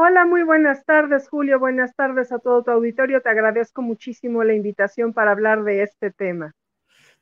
[0.00, 1.58] Hola, muy buenas tardes, Julio.
[1.58, 3.20] Buenas tardes a todo tu auditorio.
[3.20, 6.54] Te agradezco muchísimo la invitación para hablar de este tema.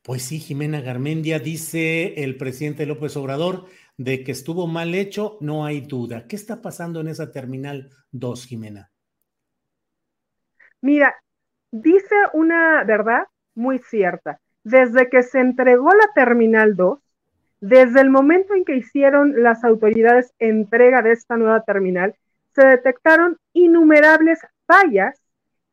[0.02, 3.64] Pues sí, Jimena Garmendia dice el presidente López Obrador
[3.96, 6.26] de que estuvo mal hecho, no hay duda.
[6.28, 8.90] ¿Qué está pasando en esa terminal 2, Jimena?
[10.82, 11.14] Mira,
[11.70, 13.22] dice una verdad
[13.54, 14.38] muy cierta.
[14.64, 16.98] Desde que se entregó la terminal 2,
[17.62, 22.14] desde el momento en que hicieron las autoridades entrega de esta nueva terminal,
[22.56, 25.22] se detectaron innumerables fallas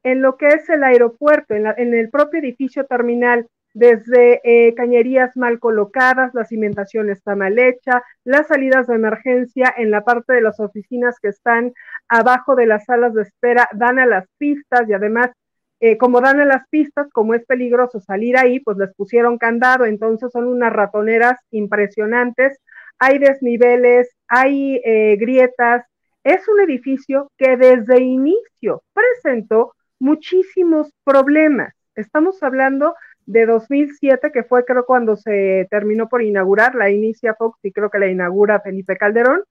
[0.03, 5.59] en lo que es el aeropuerto, en, el propio edificio terminal, desde eh, cañerías mal
[5.59, 10.59] colocadas, la cimentación está mal hecha, las salidas de emergencia en la parte de las
[10.59, 11.73] oficinas que están
[12.09, 15.31] abajo de las salas de espera dan a las pistas y además,
[15.79, 19.85] eh, como dan a las pistas, como es peligroso salir ahí, pues les pusieron candado,
[19.85, 22.59] entonces son unas ratoneras impresionantes,
[22.99, 25.85] hay desniveles, hay eh, grietas,
[26.23, 31.73] es un edificio que desde inicio presentó muchísimos problemas.
[31.95, 32.95] Estamos hablando
[33.25, 37.89] de 2007, que fue creo cuando se terminó por inaugurar, la inicia Fox y creo
[37.89, 39.44] que la inaugura Felipe Calderón,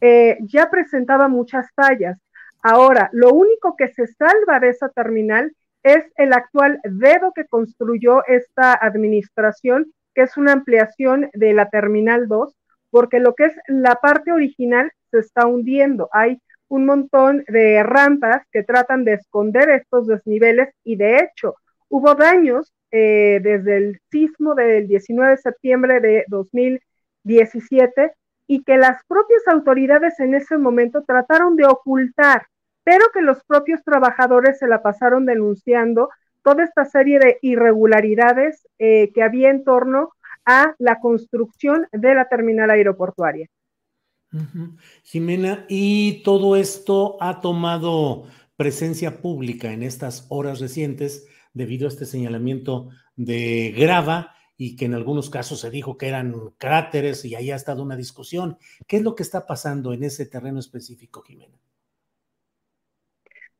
[0.00, 2.18] eh, ya presentaba muchas fallas.
[2.62, 5.52] Ahora, lo único que se salva de esa terminal
[5.82, 12.28] es el actual dedo que construyó esta administración, que es una ampliación de la Terminal
[12.28, 12.54] 2,
[12.90, 16.08] porque lo que es la parte original se está hundiendo.
[16.12, 21.56] Hay un montón de rampas que tratan de esconder estos desniveles y de hecho
[21.88, 28.12] hubo daños eh, desde el sismo del 19 de septiembre de 2017
[28.46, 32.46] y que las propias autoridades en ese momento trataron de ocultar,
[32.84, 36.08] pero que los propios trabajadores se la pasaron denunciando
[36.42, 40.10] toda esta serie de irregularidades eh, que había en torno
[40.44, 43.48] a la construcción de la terminal aeroportuaria.
[45.02, 48.24] Jimena, y todo esto ha tomado
[48.56, 54.94] presencia pública en estas horas recientes debido a este señalamiento de grava y que en
[54.94, 58.58] algunos casos se dijo que eran cráteres y ahí ha estado una discusión.
[58.86, 61.56] ¿Qué es lo que está pasando en ese terreno específico, Jimena?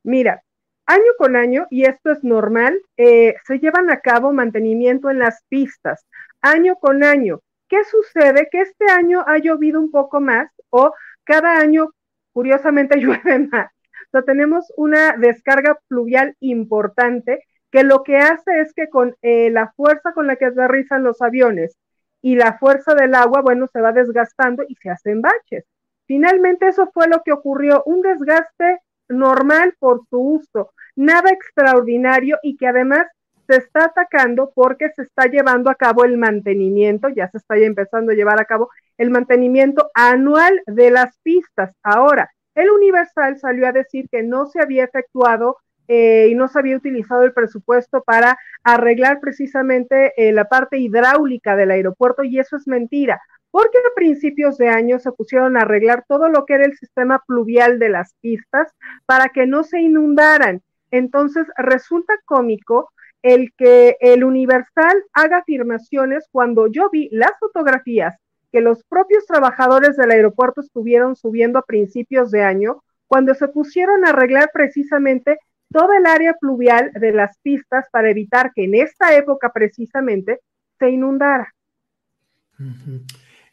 [0.03, 0.43] Mira,
[0.85, 5.43] año con año, y esto es normal, eh, se llevan a cabo mantenimiento en las
[5.49, 6.05] pistas,
[6.41, 7.41] año con año.
[7.67, 8.47] ¿Qué sucede?
[8.51, 10.93] Que este año ha llovido un poco más o
[11.23, 11.91] cada año,
[12.33, 13.67] curiosamente, llueve más.
[13.67, 19.49] O sea, tenemos una descarga pluvial importante que lo que hace es que con eh,
[19.49, 21.77] la fuerza con la que aterrizan los aviones
[22.21, 25.65] y la fuerza del agua, bueno, se va desgastando y se hacen baches.
[26.05, 32.57] Finalmente eso fue lo que ocurrió, un desgaste normal por su uso, nada extraordinario y
[32.57, 33.07] que además
[33.47, 38.11] se está atacando porque se está llevando a cabo el mantenimiento, ya se está empezando
[38.11, 38.69] a llevar a cabo
[39.01, 41.73] el mantenimiento anual de las pistas.
[41.81, 45.57] Ahora, el Universal salió a decir que no se había efectuado
[45.87, 51.55] eh, y no se había utilizado el presupuesto para arreglar precisamente eh, la parte hidráulica
[51.55, 53.19] del aeropuerto y eso es mentira,
[53.49, 57.23] porque a principios de año se pusieron a arreglar todo lo que era el sistema
[57.25, 58.71] pluvial de las pistas
[59.07, 60.61] para que no se inundaran.
[60.91, 62.91] Entonces resulta cómico
[63.23, 68.15] el que el Universal haga afirmaciones cuando yo vi las fotografías
[68.51, 74.05] que los propios trabajadores del aeropuerto estuvieron subiendo a principios de año, cuando se pusieron
[74.05, 75.37] a arreglar precisamente
[75.71, 80.39] toda el área pluvial de las pistas para evitar que en esta época precisamente
[80.79, 81.53] se inundara.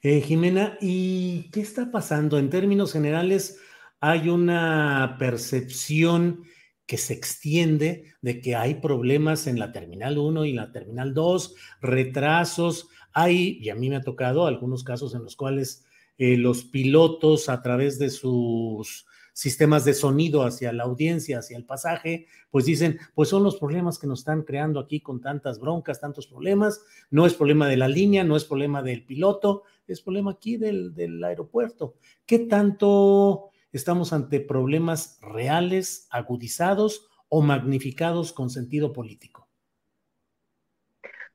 [0.03, 2.39] Eh, Jimena, ¿y qué está pasando?
[2.39, 3.61] En términos generales,
[4.01, 6.45] hay una percepción
[6.87, 11.55] que se extiende de que hay problemas en la Terminal 1 y la Terminal 2,
[11.83, 12.89] retrasos.
[13.21, 15.85] Hay, y a mí me ha tocado algunos casos en los cuales
[16.19, 21.65] eh, los pilotos a través de sus sistemas de sonido hacia la audiencia, hacia el
[21.65, 26.01] pasaje, pues dicen, pues son los problemas que nos están creando aquí con tantas broncas,
[26.01, 26.81] tantos problemas.
[27.11, 30.95] No es problema de la línea, no es problema del piloto, es problema aquí del,
[30.95, 31.97] del aeropuerto.
[32.25, 39.48] ¿Qué tanto estamos ante problemas reales, agudizados o magnificados con sentido político?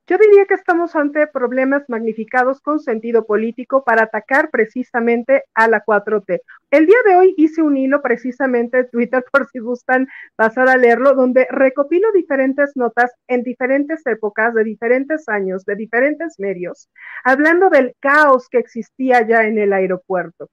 [0.06, 5.84] Yo diría que estamos ante problemas magnificados con sentido político para atacar precisamente a la
[5.86, 6.42] 4T.
[6.72, 10.78] El día de hoy hice un hilo precisamente en Twitter, por si gustan pasar a
[10.78, 16.90] leerlo, donde recopilo diferentes notas en diferentes épocas, de diferentes años, de diferentes medios,
[17.24, 20.50] hablando del caos que existía ya en el aeropuerto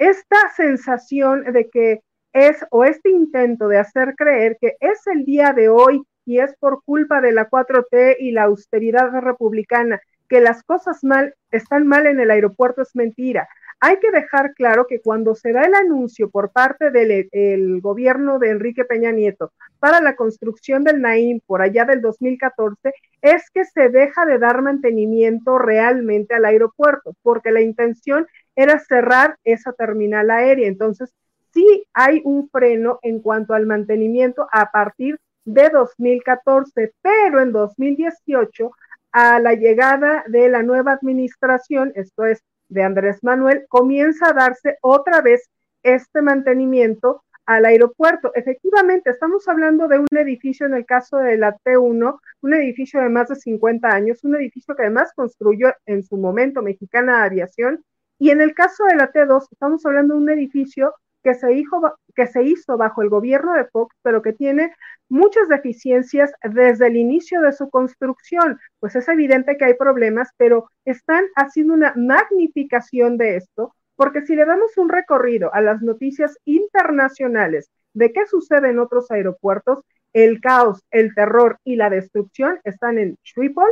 [0.00, 2.00] esta sensación de que
[2.32, 6.54] es o este intento de hacer creer que es el día de hoy y es
[6.58, 12.06] por culpa de la 4T y la austeridad republicana que las cosas mal están mal
[12.06, 13.48] en el aeropuerto es mentira.
[13.82, 18.50] Hay que dejar claro que cuando se da el anuncio por parte del gobierno de
[18.50, 23.88] Enrique Peña Nieto para la construcción del Naim por allá del 2014, es que se
[23.88, 30.68] deja de dar mantenimiento realmente al aeropuerto, porque la intención era cerrar esa terminal aérea.
[30.68, 31.10] Entonces,
[31.54, 38.70] sí hay un freno en cuanto al mantenimiento a partir de 2014, pero en 2018,
[39.12, 44.78] a la llegada de la nueva administración, esto es de Andrés Manuel, comienza a darse
[44.82, 45.48] otra vez
[45.82, 48.30] este mantenimiento al aeropuerto.
[48.34, 53.08] Efectivamente, estamos hablando de un edificio en el caso de la T1, un edificio de
[53.08, 57.84] más de 50 años, un edificio que además construyó en su momento Mexicana Aviación
[58.20, 61.80] y en el caso de la T2, estamos hablando de un edificio que se, hizo,
[62.14, 64.74] que se hizo bajo el gobierno de Fox, pero que tiene
[65.08, 68.58] muchas deficiencias desde el inicio de su construcción.
[68.78, 74.34] Pues es evidente que hay problemas, pero están haciendo una magnificación de esto, porque si
[74.34, 80.40] le damos un recorrido a las noticias internacionales de qué sucede en otros aeropuertos, el
[80.40, 83.70] caos, el terror y la destrucción están en Schiphol,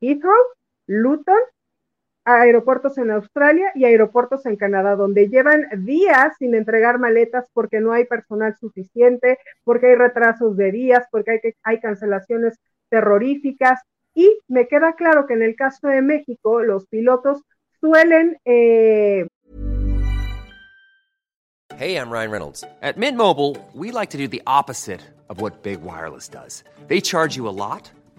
[0.00, 0.42] Heathrow,
[0.86, 1.38] Luton
[2.24, 7.92] aeropuertos en Australia y aeropuertos en Canadá, donde llevan días sin entregar maletas porque no
[7.92, 12.58] hay personal suficiente, porque hay retrasos de días, porque hay, hay cancelaciones
[12.88, 13.80] terroríficas.
[14.14, 17.42] Y me queda claro que en el caso de México, los pilotos
[17.80, 18.38] suelen...
[18.44, 19.26] Eh...
[21.78, 22.64] Hey, I'm Ryan Reynolds.
[22.82, 26.62] At Mint Mobile, we like to do the opposite of what Big Wireless does.
[26.86, 27.90] They charge you a lot.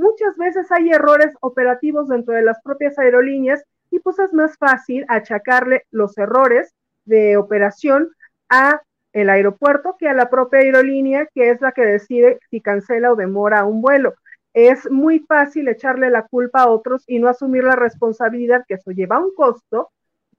[0.00, 5.04] muchas veces hay errores operativos dentro de las propias aerolíneas y pues es más fácil
[5.08, 8.10] achacarle los errores de operación
[8.48, 13.12] a el aeropuerto que a la propia aerolínea, que es la que decide si cancela
[13.12, 14.14] o demora un vuelo.
[14.54, 18.90] Es muy fácil echarle la culpa a otros y no asumir la responsabilidad que eso
[18.92, 19.90] lleva un costo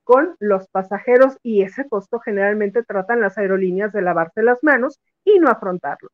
[0.04, 5.40] con los pasajeros y ese costo generalmente tratan las aerolíneas de lavarse las manos y
[5.40, 6.10] no afrontarlo.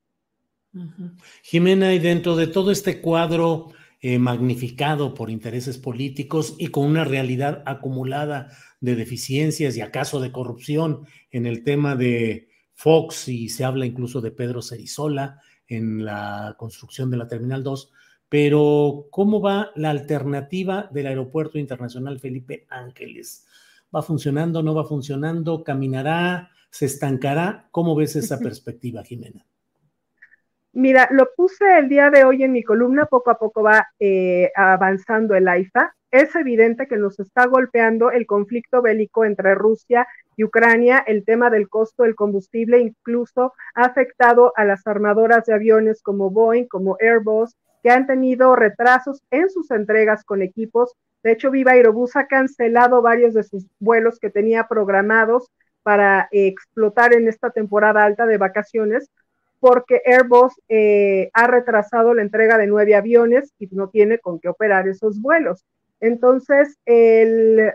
[1.44, 7.04] Jimena, y dentro de todo este cuadro eh, magnificado por intereses políticos y con una
[7.04, 13.64] realidad acumulada de deficiencias y acaso de corrupción en el tema de Fox, y se
[13.64, 17.92] habla incluso de Pedro Cerizola en la construcción de la Terminal 2,
[18.30, 23.48] pero ¿cómo va la alternativa del Aeropuerto Internacional Felipe Ángeles?
[23.94, 24.62] ¿Va funcionando?
[24.62, 25.64] ¿No va funcionando?
[25.64, 26.52] ¿Caminará?
[26.70, 27.68] ¿Se estancará?
[27.72, 29.46] ¿Cómo ves esa perspectiva, Jimena?
[30.78, 34.52] Mira, lo puse el día de hoy en mi columna, poco a poco va eh,
[34.56, 35.96] avanzando el AIFA.
[36.12, 41.50] es evidente que nos está golpeando el conflicto bélico entre Rusia y Ucrania, el tema
[41.50, 46.96] del costo del combustible incluso ha afectado a las armadoras de aviones como Boeing, como
[47.00, 50.94] Airbus, que han tenido retrasos en sus entregas con equipos.
[51.24, 55.50] De hecho, Viva Aerobús ha cancelado varios de sus vuelos que tenía programados
[55.82, 59.10] para eh, explotar en esta temporada alta de vacaciones,
[59.60, 64.50] porque Airbus eh, ha retrasado la entrega de nueve aviones y no tiene con qué
[64.50, 65.66] operar esos vuelos.
[66.00, 67.74] Entonces, el,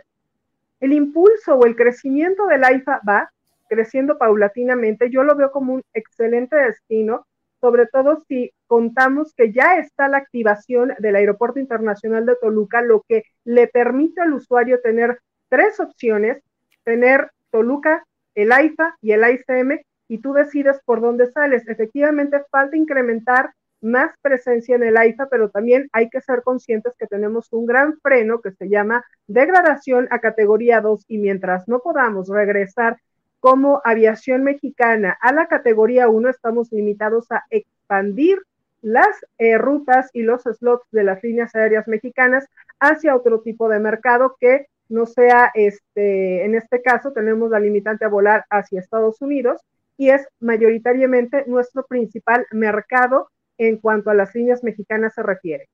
[0.81, 3.31] el impulso o el crecimiento del AIFA va
[3.69, 5.11] creciendo paulatinamente.
[5.11, 7.27] Yo lo veo como un excelente destino,
[7.61, 13.05] sobre todo si contamos que ya está la activación del Aeropuerto Internacional de Toluca, lo
[13.09, 16.43] que le permite al usuario tener tres opciones,
[16.85, 19.81] tener Toluca, el AIFA y el AICM,
[20.13, 21.67] y tú decides por dónde sales.
[21.67, 27.07] Efectivamente, falta incrementar más presencia en el AIFA, pero también hay que ser conscientes que
[27.07, 32.29] tenemos un gran freno que se llama degradación a categoría 2 y mientras no podamos
[32.29, 32.99] regresar
[33.41, 38.39] como aviación mexicana a la categoría 1, estamos limitados a expandir
[38.83, 42.47] las eh, rutas y los slots de las líneas aéreas mexicanas
[42.81, 48.05] hacia otro tipo de mercado que no sea, este, en este caso tenemos la limitante
[48.05, 49.63] a volar hacia Estados Unidos
[49.97, 55.69] y es mayoritariamente nuestro principal mercado en cuanto a las líneas mexicanas se refiere.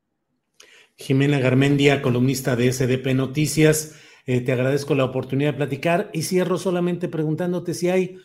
[0.96, 6.58] Jimena Garmendia, columnista de SDP Noticias, eh, te agradezco la oportunidad de platicar y cierro
[6.58, 8.18] solamente preguntándote si hay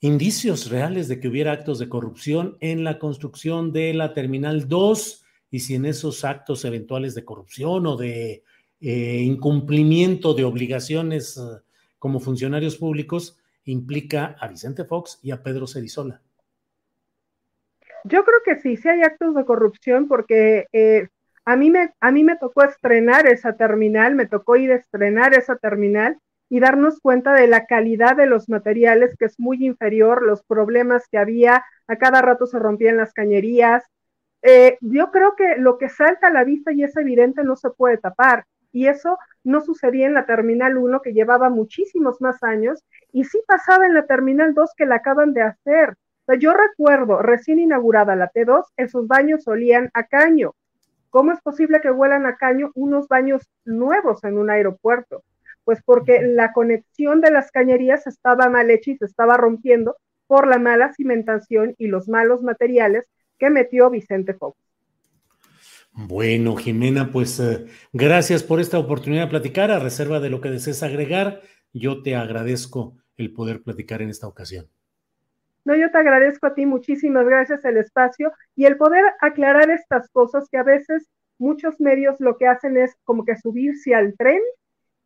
[0.00, 5.24] indicios reales de que hubiera actos de corrupción en la construcción de la Terminal 2
[5.52, 8.42] y si en esos actos eventuales de corrupción o de
[8.80, 11.40] eh, incumplimiento de obligaciones eh,
[12.00, 16.20] como funcionarios públicos implica a Vicente Fox y a Pedro Cerizola.
[18.04, 21.08] Yo creo que sí, sí hay actos de corrupción porque eh,
[21.44, 25.34] a, mí me, a mí me tocó estrenar esa terminal, me tocó ir a estrenar
[25.34, 30.22] esa terminal y darnos cuenta de la calidad de los materiales, que es muy inferior,
[30.22, 33.84] los problemas que había, a cada rato se rompían las cañerías.
[34.42, 37.70] Eh, yo creo que lo que salta a la vista y es evidente no se
[37.70, 38.44] puede tapar.
[38.72, 43.40] Y eso no sucedía en la Terminal 1, que llevaba muchísimos más años, y sí
[43.46, 45.96] pasaba en la Terminal 2, que la acaban de hacer
[46.38, 50.54] yo recuerdo, recién inaugurada la T2, esos baños olían a caño.
[51.10, 55.24] ¿Cómo es posible que huelan a caño unos baños nuevos en un aeropuerto?
[55.64, 59.96] Pues porque la conexión de las cañerías estaba mal hecha y se estaba rompiendo
[60.26, 63.04] por la mala cimentación y los malos materiales
[63.38, 64.56] que metió Vicente Fox.
[65.94, 69.70] Bueno, Jimena, pues eh, gracias por esta oportunidad de platicar.
[69.70, 74.26] A reserva de lo que desees agregar, yo te agradezco el poder platicar en esta
[74.26, 74.68] ocasión.
[75.64, 80.08] No, yo te agradezco a ti, muchísimas gracias el espacio y el poder aclarar estas
[80.08, 81.08] cosas que a veces
[81.38, 84.40] muchos medios lo que hacen es como que subirse al tren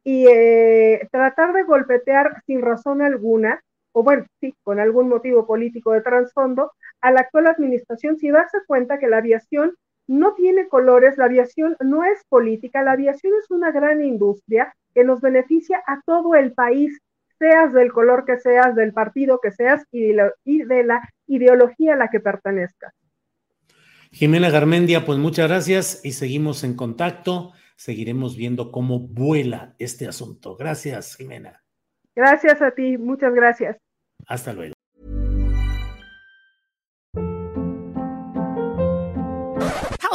[0.04, 3.60] y eh, tratar de golpetear sin razón alguna,
[3.92, 8.58] o bueno, sí, con algún motivo político de trasfondo, a la actual administración, si darse
[8.66, 9.74] cuenta que la aviación
[10.06, 15.04] no tiene colores, la aviación no es política, la aviación es una gran industria que
[15.04, 16.98] nos beneficia a todo el país
[17.38, 22.08] seas del color que seas, del partido que seas y de la, ideología a la
[22.08, 22.92] que pertenezcas.
[24.12, 27.52] Jimena Garmendia, pues muchas gracias y seguimos en contacto.
[27.76, 30.56] Seguiremos viendo cómo vuela este asunto.
[30.56, 31.62] Gracias, Jimena.
[32.14, 33.76] Gracias a ti, muchas gracias.
[34.26, 34.75] Hasta luego.